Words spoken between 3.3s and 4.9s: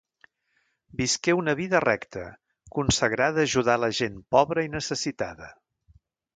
a ajudar la gent pobra i